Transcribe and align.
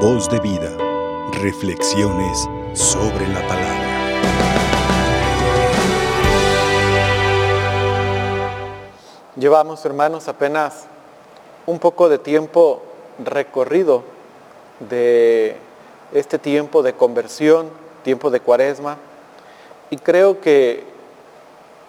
Voz 0.00 0.28
de 0.28 0.38
vida. 0.40 0.76
Reflexiones 1.40 2.46
sobre 2.74 3.26
la 3.28 3.40
palabra. 3.48 3.86
Llevamos, 9.36 9.82
hermanos, 9.86 10.28
apenas 10.28 10.84
un 11.64 11.78
poco 11.78 12.10
de 12.10 12.18
tiempo 12.18 12.82
recorrido 13.24 14.02
de 14.80 15.56
este 16.12 16.38
tiempo 16.38 16.82
de 16.82 16.92
conversión, 16.92 17.70
tiempo 18.04 18.30
de 18.30 18.40
cuaresma, 18.40 18.98
y 19.88 19.96
creo 19.96 20.42
que 20.42 20.84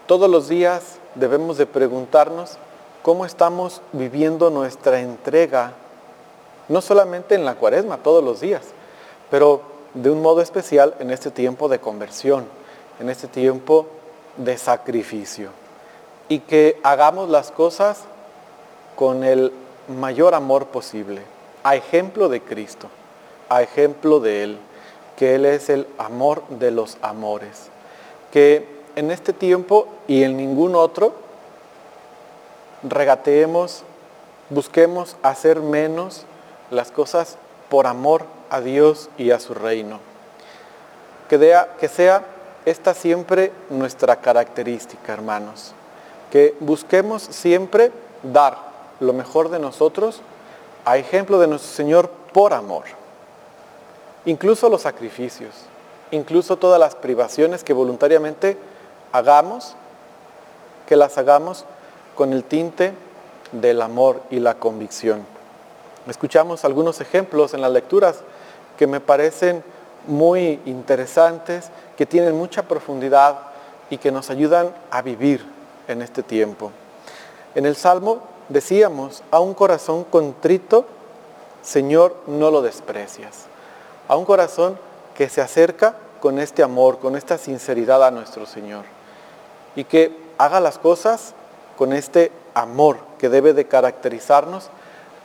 todos 0.07 0.29
los 0.29 0.47
días 0.47 0.99
debemos 1.15 1.57
de 1.57 1.65
preguntarnos 1.65 2.57
cómo 3.01 3.25
estamos 3.25 3.81
viviendo 3.91 4.49
nuestra 4.49 5.01
entrega, 5.01 5.73
no 6.69 6.81
solamente 6.81 7.35
en 7.35 7.45
la 7.45 7.55
cuaresma, 7.55 7.97
todos 7.97 8.23
los 8.23 8.41
días, 8.41 8.63
pero 9.29 9.61
de 9.93 10.09
un 10.09 10.21
modo 10.21 10.41
especial 10.41 10.95
en 10.99 11.11
este 11.11 11.31
tiempo 11.31 11.69
de 11.69 11.79
conversión, 11.79 12.45
en 12.99 13.09
este 13.09 13.27
tiempo 13.27 13.87
de 14.37 14.57
sacrificio. 14.57 15.49
Y 16.29 16.39
que 16.39 16.79
hagamos 16.83 17.29
las 17.29 17.51
cosas 17.51 18.01
con 18.95 19.23
el 19.23 19.53
mayor 19.87 20.35
amor 20.35 20.67
posible, 20.67 21.21
a 21.63 21.75
ejemplo 21.75 22.29
de 22.29 22.41
Cristo, 22.41 22.87
a 23.49 23.61
ejemplo 23.61 24.19
de 24.19 24.43
Él, 24.43 24.57
que 25.15 25.35
Él 25.35 25.45
es 25.45 25.69
el 25.69 25.87
amor 25.97 26.43
de 26.49 26.71
los 26.71 26.97
amores. 27.01 27.69
Que 28.31 28.67
en 28.95 29.09
este 29.11 29.33
tiempo 29.33 29.87
y 30.07 30.23
en 30.23 30.37
ningún 30.37 30.75
otro 30.75 31.13
regateemos, 32.83 33.83
busquemos 34.49 35.15
hacer 35.23 35.59
menos 35.61 36.25
las 36.71 36.91
cosas 36.91 37.37
por 37.69 37.87
amor 37.87 38.25
a 38.49 38.61
Dios 38.61 39.09
y 39.17 39.31
a 39.31 39.39
su 39.39 39.53
reino. 39.53 39.99
Que, 41.29 41.57
que 41.79 41.87
sea 41.87 42.23
esta 42.65 42.93
siempre 42.93 43.51
nuestra 43.69 44.17
característica, 44.17 45.13
hermanos. 45.13 45.73
Que 46.31 46.55
busquemos 46.59 47.23
siempre 47.23 47.91
dar 48.23 48.57
lo 48.99 49.13
mejor 49.13 49.49
de 49.49 49.59
nosotros 49.59 50.21
a 50.85 50.97
ejemplo 50.97 51.39
de 51.39 51.47
nuestro 51.47 51.71
Señor 51.71 52.09
por 52.33 52.53
amor. 52.53 52.83
Incluso 54.25 54.69
los 54.69 54.81
sacrificios, 54.81 55.53
incluso 56.11 56.57
todas 56.57 56.79
las 56.79 56.95
privaciones 56.95 57.63
que 57.63 57.73
voluntariamente 57.73 58.57
hagamos, 59.11 59.75
que 60.85 60.95
las 60.95 61.17
hagamos 61.17 61.65
con 62.15 62.33
el 62.33 62.43
tinte 62.43 62.93
del 63.51 63.81
amor 63.81 64.21
y 64.29 64.39
la 64.39 64.55
convicción. 64.55 65.36
Escuchamos 66.09 66.65
algunos 66.65 67.01
ejemplos 67.01 67.53
en 67.53 67.61
las 67.61 67.71
lecturas 67.71 68.19
que 68.77 68.87
me 68.87 68.99
parecen 68.99 69.63
muy 70.07 70.59
interesantes, 70.65 71.69
que 71.97 72.05
tienen 72.05 72.35
mucha 72.35 72.63
profundidad 72.63 73.39
y 73.89 73.97
que 73.97 74.11
nos 74.11 74.29
ayudan 74.29 74.73
a 74.91 75.01
vivir 75.01 75.45
en 75.87 76.01
este 76.01 76.23
tiempo. 76.23 76.71
En 77.55 77.65
el 77.65 77.75
Salmo 77.75 78.21
decíamos, 78.49 79.23
a 79.31 79.39
un 79.39 79.53
corazón 79.53 80.03
contrito, 80.05 80.85
Señor, 81.61 82.15
no 82.27 82.51
lo 82.51 82.61
desprecias. 82.61 83.45
A 84.07 84.15
un 84.15 84.25
corazón 84.25 84.77
que 85.15 85.27
se 85.27 85.41
acerca 85.41 85.95
con 86.21 86.39
este 86.39 86.63
amor, 86.63 86.99
con 86.99 87.15
esta 87.15 87.37
sinceridad 87.37 88.03
a 88.03 88.11
nuestro 88.11 88.45
Señor 88.45 88.85
y 89.75 89.83
que 89.83 90.15
haga 90.37 90.59
las 90.59 90.79
cosas 90.79 91.33
con 91.77 91.93
este 91.93 92.31
amor 92.53 92.97
que 93.19 93.29
debe 93.29 93.53
de 93.53 93.67
caracterizarnos 93.67 94.69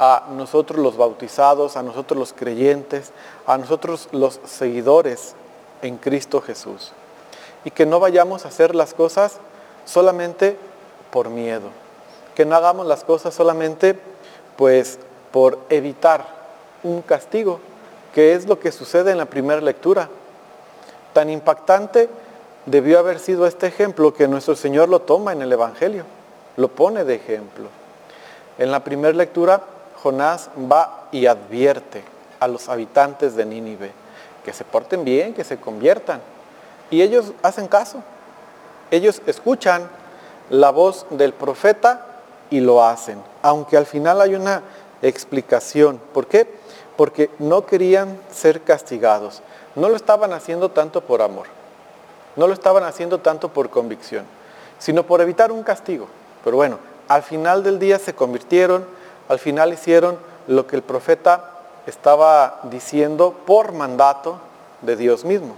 a 0.04 0.24
nosotros 0.30 0.80
los 0.80 0.96
bautizados, 0.96 1.76
a 1.76 1.82
nosotros 1.84 2.18
los 2.18 2.32
creyentes, 2.32 3.12
a 3.46 3.56
nosotros 3.56 4.08
los 4.10 4.40
seguidores 4.44 5.36
en 5.80 5.96
Cristo 5.96 6.40
Jesús. 6.40 6.90
Y 7.64 7.70
que 7.70 7.86
no 7.86 8.00
vayamos 8.00 8.44
a 8.44 8.48
hacer 8.48 8.74
las 8.74 8.94
cosas 8.94 9.36
solamente 9.84 10.56
por 11.12 11.30
miedo, 11.30 11.68
que 12.34 12.44
no 12.44 12.56
hagamos 12.56 12.84
las 12.88 13.04
cosas 13.04 13.32
solamente 13.32 13.96
pues 14.56 14.98
por 15.30 15.60
evitar 15.68 16.26
un 16.82 17.02
castigo, 17.02 17.60
que 18.12 18.32
es 18.32 18.48
lo 18.48 18.58
que 18.58 18.72
sucede 18.72 19.12
en 19.12 19.18
la 19.18 19.26
primera 19.26 19.60
lectura. 19.60 20.08
Tan 21.12 21.30
impactante 21.30 22.08
debió 22.66 22.98
haber 22.98 23.20
sido 23.20 23.46
este 23.46 23.68
ejemplo 23.68 24.12
que 24.12 24.26
nuestro 24.26 24.56
Señor 24.56 24.88
lo 24.88 25.02
toma 25.02 25.32
en 25.32 25.42
el 25.42 25.52
Evangelio, 25.52 26.02
lo 26.56 26.66
pone 26.66 27.04
de 27.04 27.14
ejemplo. 27.14 27.68
En 28.58 28.72
la 28.72 28.82
primera 28.82 29.16
lectura, 29.16 29.62
Jonás 30.02 30.50
va 30.70 31.08
y 31.12 31.26
advierte 31.26 32.02
a 32.40 32.48
los 32.48 32.68
habitantes 32.68 33.36
de 33.36 33.44
Nínive 33.44 33.92
que 34.44 34.52
se 34.52 34.64
porten 34.64 35.04
bien, 35.04 35.34
que 35.34 35.44
se 35.44 35.58
conviertan. 35.58 36.20
Y 36.90 37.02
ellos 37.02 37.32
hacen 37.42 37.68
caso. 37.68 38.02
Ellos 38.90 39.22
escuchan 39.26 39.88
la 40.50 40.70
voz 40.70 41.06
del 41.10 41.32
profeta 41.32 42.06
y 42.50 42.60
lo 42.60 42.84
hacen. 42.84 43.22
Aunque 43.42 43.76
al 43.76 43.86
final 43.86 44.20
hay 44.20 44.34
una 44.34 44.62
explicación. 45.00 46.00
¿Por 46.12 46.26
qué? 46.26 46.52
Porque 46.96 47.30
no 47.38 47.64
querían 47.64 48.18
ser 48.30 48.62
castigados. 48.62 49.42
No 49.76 49.88
lo 49.88 49.96
estaban 49.96 50.32
haciendo 50.32 50.70
tanto 50.70 51.00
por 51.00 51.22
amor 51.22 51.46
no 52.36 52.46
lo 52.46 52.54
estaban 52.54 52.84
haciendo 52.84 53.18
tanto 53.18 53.48
por 53.48 53.70
convicción, 53.70 54.24
sino 54.78 55.04
por 55.04 55.20
evitar 55.20 55.52
un 55.52 55.62
castigo. 55.62 56.08
Pero 56.44 56.56
bueno, 56.56 56.78
al 57.08 57.22
final 57.22 57.62
del 57.62 57.78
día 57.78 57.98
se 57.98 58.14
convirtieron, 58.14 58.84
al 59.32 59.38
final 59.38 59.72
hicieron 59.72 60.18
lo 60.46 60.66
que 60.66 60.76
el 60.76 60.82
profeta 60.82 61.50
estaba 61.86 62.60
diciendo 62.64 63.34
por 63.46 63.72
mandato 63.72 64.38
de 64.82 64.96
Dios 64.96 65.24
mismo. 65.24 65.54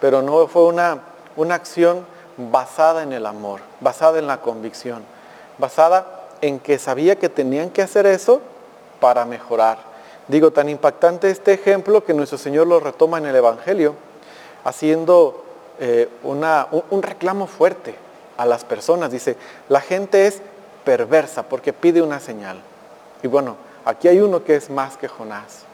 Pero 0.00 0.22
no 0.22 0.46
fue 0.46 0.64
una, 0.64 1.00
una 1.36 1.54
acción 1.54 2.06
basada 2.36 3.02
en 3.02 3.12
el 3.12 3.26
amor, 3.26 3.60
basada 3.80 4.18
en 4.18 4.26
la 4.26 4.40
convicción, 4.40 5.02
basada 5.58 6.06
en 6.40 6.60
que 6.60 6.78
sabía 6.78 7.16
que 7.16 7.28
tenían 7.28 7.70
que 7.70 7.82
hacer 7.82 8.06
eso 8.06 8.40
para 9.00 9.24
mejorar. 9.24 9.78
Digo, 10.28 10.50
tan 10.50 10.68
impactante 10.68 11.30
este 11.30 11.52
ejemplo 11.52 12.04
que 12.04 12.14
nuestro 12.14 12.38
Señor 12.38 12.66
lo 12.66 12.80
retoma 12.80 13.18
en 13.18 13.26
el 13.26 13.36
Evangelio, 13.36 13.94
haciendo 14.64 15.44
eh, 15.78 16.08
un, 16.22 17.02
reclamo 17.02 17.46
fuerte 17.46 17.94
a 18.36 18.44
las 18.44 18.64
personas. 18.64 19.10
Dice, 19.10 19.36
la 19.68 19.80
gente 19.80 20.26
es 20.26 20.42
perversa 20.84 21.44
porque 21.44 21.72
pide 21.72 22.02
una 22.02 22.20
señal. 22.20 22.60
Y 23.22 23.28
bueno, 23.28 23.56
aquí 23.84 24.08
hay 24.08 24.20
uno 24.20 24.44
que 24.44 24.56
es 24.56 24.70
más 24.70 24.96
que 24.96 25.08
Jonás. 25.08 25.64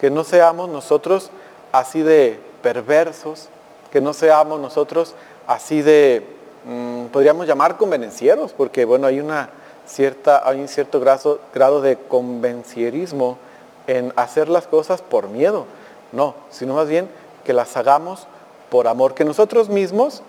Que 0.00 0.10
no 0.10 0.24
seamos 0.24 0.68
nosotros 0.68 1.30
así 1.72 2.02
de 2.02 2.40
perversos, 2.62 3.48
que 3.90 4.00
no 4.00 4.12
seamos 4.12 4.60
nosotros 4.60 5.14
así 5.46 5.82
de, 5.82 6.26
mm, 6.64 7.06
podríamos 7.06 7.46
llamar 7.46 7.76
convenencieros, 7.76 8.52
porque 8.52 8.84
bueno, 8.84 9.06
hay, 9.06 9.20
una 9.20 9.50
cierta, 9.86 10.46
hay 10.46 10.60
un 10.60 10.68
cierto 10.68 11.00
grado, 11.00 11.40
grado 11.54 11.80
de 11.80 11.96
convencierismo 11.96 13.38
en 13.86 14.12
hacer 14.16 14.48
las 14.48 14.66
cosas 14.66 15.02
por 15.02 15.28
miedo. 15.28 15.66
No, 16.12 16.34
sino 16.50 16.74
más 16.74 16.88
bien 16.88 17.08
que 17.44 17.52
las 17.52 17.76
hagamos 17.76 18.26
por 18.70 18.88
amor, 18.88 19.14
que 19.14 19.24
nosotros 19.24 19.68
mismos 19.68 20.22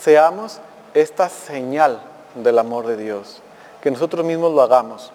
seamos 0.00 0.60
esta 0.94 1.28
señal 1.28 2.00
del 2.34 2.58
amor 2.58 2.86
de 2.86 2.96
Dios, 2.96 3.40
que 3.80 3.90
nosotros 3.90 4.24
mismos 4.24 4.52
lo 4.52 4.62
hagamos. 4.62 5.12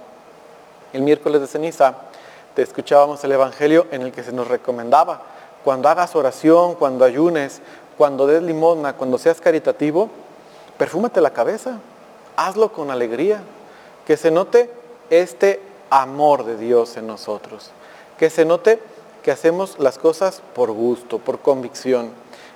El 0.93 1.03
miércoles 1.03 1.41
de 1.41 1.47
ceniza 1.47 1.95
te 2.55 2.61
escuchábamos 2.61 3.23
el 3.23 3.31
Evangelio 3.31 3.87
en 3.91 4.01
el 4.01 4.11
que 4.11 4.23
se 4.23 4.33
nos 4.33 4.47
recomendaba, 4.47 5.21
cuando 5.63 5.89
hagas 5.89 6.15
oración, 6.15 6.75
cuando 6.75 7.05
ayunes, 7.05 7.61
cuando 7.97 8.27
des 8.27 8.41
limosna, 8.41 8.93
cuando 8.93 9.17
seas 9.17 9.39
caritativo, 9.39 10.09
perfúmate 10.77 11.21
la 11.21 11.31
cabeza, 11.31 11.79
hazlo 12.35 12.73
con 12.73 12.91
alegría, 12.91 13.41
que 14.05 14.17
se 14.17 14.31
note 14.31 14.69
este 15.09 15.61
amor 15.89 16.45
de 16.45 16.57
Dios 16.57 16.97
en 16.97 17.07
nosotros, 17.07 17.71
que 18.17 18.29
se 18.29 18.43
note 18.43 18.81
que 19.23 19.31
hacemos 19.31 19.77
las 19.79 19.97
cosas 19.97 20.41
por 20.55 20.71
gusto, 20.71 21.19
por 21.19 21.39
convicción 21.39 22.09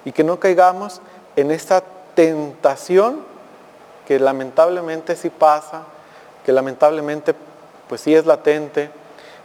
y 0.04 0.12
que 0.12 0.24
no 0.24 0.40
caigamos 0.40 1.00
en 1.36 1.52
esta 1.52 1.84
tentación 2.16 3.20
que 4.08 4.20
lamentablemente 4.20 5.16
sí 5.16 5.30
pasa, 5.30 5.84
que 6.46 6.52
lamentablemente 6.52 7.36
pues 7.88 8.02
sí 8.02 8.16
es 8.16 8.26
latente, 8.26 8.90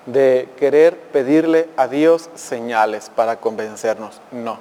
de 0.06 0.48
querer 0.58 0.98
pedirle 0.98 1.68
a 1.76 1.88
Dios 1.88 2.30
señales 2.34 3.10
para 3.14 3.36
convencernos. 3.36 4.20
No, 4.32 4.58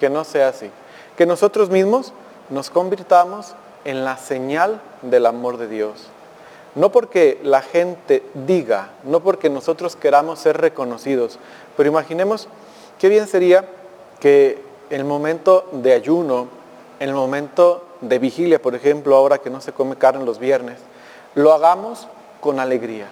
que 0.00 0.08
no 0.10 0.24
sea 0.24 0.48
así. 0.48 0.70
Que 1.16 1.26
nosotros 1.26 1.70
mismos 1.70 2.12
nos 2.50 2.70
convirtamos 2.70 3.54
en 3.84 4.04
la 4.04 4.16
señal 4.16 4.80
del 5.02 5.26
amor 5.26 5.58
de 5.58 5.68
Dios. 5.68 6.08
No 6.74 6.90
porque 6.92 7.40
la 7.42 7.62
gente 7.62 8.22
diga, 8.46 8.90
no 9.04 9.20
porque 9.20 9.50
nosotros 9.50 9.96
queramos 9.96 10.38
ser 10.38 10.58
reconocidos, 10.58 11.38
pero 11.76 11.88
imaginemos 11.88 12.48
qué 12.98 13.08
bien 13.08 13.26
sería 13.26 13.64
que 14.20 14.62
el 14.90 15.04
momento 15.04 15.68
de 15.72 15.92
ayuno, 15.92 16.48
en 17.00 17.08
el 17.08 17.14
momento 17.14 17.84
de 18.00 18.18
vigilia, 18.18 18.60
por 18.60 18.74
ejemplo, 18.74 19.16
ahora 19.16 19.38
que 19.38 19.50
no 19.50 19.60
se 19.60 19.72
come 19.72 19.96
carne 19.96 20.24
los 20.24 20.38
viernes, 20.38 20.78
lo 21.34 21.52
hagamos 21.52 22.06
con 22.40 22.60
alegría, 22.60 23.08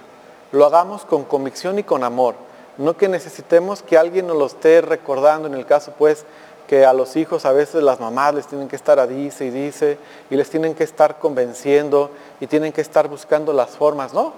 lo 0.52 0.64
hagamos 0.64 1.05
con 1.05 1.25
convicción 1.25 1.78
y 1.78 1.82
con 1.82 2.05
amor, 2.05 2.34
no 2.78 2.96
que 2.96 3.08
necesitemos 3.08 3.82
que 3.82 3.96
alguien 3.96 4.26
nos 4.26 4.37
lo 4.37 4.46
esté 4.46 4.81
recordando, 4.81 5.49
en 5.49 5.55
el 5.55 5.67
caso 5.67 5.93
pues 5.99 6.25
que 6.67 6.84
a 6.84 6.93
los 6.93 7.17
hijos 7.17 7.46
a 7.46 7.52
veces 7.52 7.82
las 7.82 8.00
mamás 8.00 8.34
les 8.34 8.46
tienen 8.46 8.69
que 8.69 8.76
estar 8.76 8.99
a 8.99 9.06
dice 9.06 9.46
y 9.46 9.50
dice 9.50 9.99
y 10.31 10.37
les 10.37 10.50
tienen 10.50 10.75
que 10.75 10.84
estar 10.84 11.19
convenciendo 11.19 12.11
y 12.40 12.46
tienen 12.46 12.73
que 12.73 12.81
estar 12.81 13.08
buscando 13.08 13.52
las 13.52 13.70
formas, 13.70 14.12
¿no? 14.12 14.32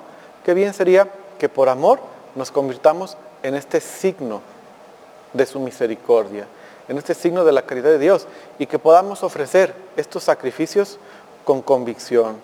Qué 0.44 0.54
bien 0.54 0.74
sería 0.74 1.08
que 1.38 1.48
por 1.48 1.68
amor 1.68 2.00
nos 2.34 2.50
convirtamos 2.50 3.16
en 3.42 3.54
este 3.54 3.80
signo 3.80 4.42
de 5.32 5.46
su 5.46 5.60
misericordia, 5.60 6.46
en 6.88 6.98
este 6.98 7.14
signo 7.14 7.44
de 7.44 7.52
la 7.52 7.62
caridad 7.62 7.90
de 7.90 7.98
Dios 7.98 8.26
y 8.58 8.66
que 8.66 8.78
podamos 8.78 9.22
ofrecer 9.22 9.74
estos 9.96 10.24
sacrificios 10.24 10.98
con 11.44 11.62
convicción, 11.62 12.36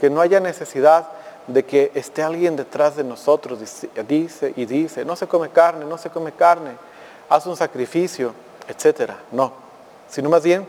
que 0.00 0.10
no 0.10 0.20
haya 0.20 0.40
necesidad 0.40 1.08
de 1.48 1.64
que 1.64 1.90
esté 1.94 2.22
alguien 2.22 2.56
detrás 2.56 2.96
de 2.96 3.04
nosotros, 3.04 3.58
dice, 4.06 4.52
y 4.54 4.66
dice, 4.66 5.04
no 5.04 5.16
se 5.16 5.26
come 5.26 5.48
carne, 5.48 5.84
no 5.84 5.98
se 5.98 6.10
come 6.10 6.32
carne, 6.32 6.72
haz 7.28 7.46
un 7.46 7.56
sacrificio, 7.56 8.32
etcétera. 8.68 9.18
No, 9.32 9.52
sino 10.08 10.28
más 10.28 10.42
bien 10.42 10.66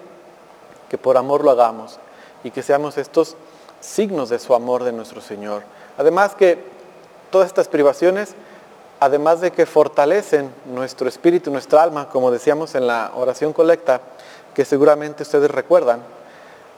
que 0.90 0.98
por 0.98 1.18
amor 1.18 1.44
lo 1.44 1.52
hagamos 1.52 2.00
y 2.44 2.52
que 2.52 2.64
seamos 2.64 2.98
estos 2.98 3.36
signos 3.81 4.30
de 4.30 4.40
su 4.40 4.56
amor 4.56 4.84
de 4.84 4.94
nuestro 4.94 5.22
Señor. 5.22 5.64
Además 5.98 6.34
que 6.34 6.64
todas 7.30 7.48
estas 7.48 7.68
privaciones, 7.68 8.34
además 9.00 9.42
de 9.42 9.52
que 9.52 9.66
fortalecen 9.66 10.52
nuestro 10.66 11.10
espíritu, 11.10 11.52
nuestra 11.52 11.84
alma, 11.84 12.10
como 12.10 12.32
decíamos 12.32 12.75
en 12.75 12.88
la 12.88 13.12
oración 13.16 13.52
colecta, 13.52 14.02
que 14.54 14.66
seguramente 14.66 15.24
ustedes 15.24 15.52
recuerdan, 15.52 16.02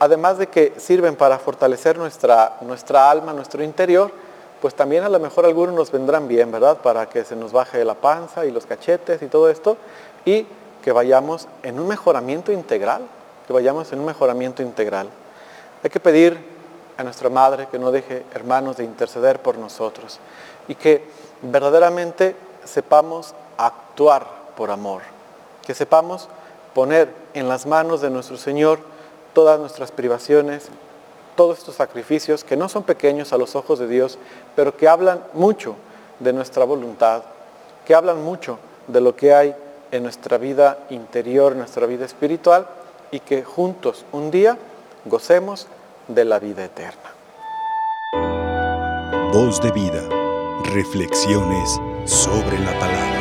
además 0.01 0.39
de 0.39 0.47
que 0.47 0.73
sirven 0.77 1.15
para 1.15 1.37
fortalecer 1.37 1.95
nuestra, 1.95 2.57
nuestra 2.61 3.11
alma, 3.11 3.33
nuestro 3.33 3.63
interior, 3.63 4.11
pues 4.59 4.73
también 4.73 5.03
a 5.03 5.09
lo 5.09 5.19
mejor 5.19 5.45
algunos 5.45 5.75
nos 5.75 5.91
vendrán 5.91 6.27
bien, 6.27 6.51
¿verdad? 6.51 6.77
Para 6.77 7.07
que 7.07 7.23
se 7.23 7.35
nos 7.35 7.51
baje 7.51 7.85
la 7.85 7.93
panza 7.93 8.47
y 8.47 8.51
los 8.51 8.65
cachetes 8.65 9.21
y 9.21 9.27
todo 9.27 9.47
esto, 9.47 9.77
y 10.25 10.47
que 10.83 10.91
vayamos 10.91 11.47
en 11.61 11.79
un 11.79 11.87
mejoramiento 11.87 12.51
integral, 12.51 13.03
que 13.45 13.53
vayamos 13.53 13.93
en 13.93 13.99
un 13.99 14.05
mejoramiento 14.05 14.63
integral. 14.63 15.07
Hay 15.83 15.91
que 15.91 15.99
pedir 15.99 16.35
a 16.97 17.03
nuestra 17.03 17.29
Madre 17.29 17.67
que 17.69 17.77
no 17.77 17.91
deje, 17.91 18.25
hermanos, 18.33 18.77
de 18.77 18.85
interceder 18.85 19.39
por 19.39 19.59
nosotros 19.59 20.19
y 20.67 20.73
que 20.73 21.05
verdaderamente 21.43 22.35
sepamos 22.63 23.35
actuar 23.55 24.25
por 24.57 24.71
amor, 24.71 25.03
que 25.63 25.75
sepamos 25.75 26.27
poner 26.73 27.13
en 27.35 27.47
las 27.47 27.67
manos 27.67 28.01
de 28.01 28.09
nuestro 28.09 28.37
Señor 28.37 28.90
todas 29.33 29.59
nuestras 29.59 29.91
privaciones, 29.91 30.69
todos 31.35 31.59
estos 31.59 31.75
sacrificios 31.75 32.43
que 32.43 32.57
no 32.57 32.69
son 32.69 32.83
pequeños 32.83 33.33
a 33.33 33.37
los 33.37 33.55
ojos 33.55 33.79
de 33.79 33.87
Dios, 33.87 34.17
pero 34.55 34.75
que 34.75 34.87
hablan 34.87 35.23
mucho 35.33 35.75
de 36.19 36.33
nuestra 36.33 36.65
voluntad, 36.65 37.23
que 37.85 37.95
hablan 37.95 38.21
mucho 38.23 38.59
de 38.87 39.01
lo 39.01 39.15
que 39.15 39.33
hay 39.33 39.55
en 39.91 40.03
nuestra 40.03 40.37
vida 40.37 40.77
interior, 40.89 41.53
en 41.53 41.59
nuestra 41.59 41.85
vida 41.85 42.05
espiritual, 42.05 42.67
y 43.11 43.19
que 43.19 43.43
juntos 43.43 44.05
un 44.11 44.31
día 44.31 44.57
gocemos 45.05 45.67
de 46.07 46.25
la 46.25 46.39
vida 46.39 46.65
eterna. 46.65 47.11
Voz 49.33 49.61
de 49.61 49.71
vida, 49.71 50.03
reflexiones 50.73 51.79
sobre 52.05 52.59
la 52.59 52.77
palabra. 52.79 53.20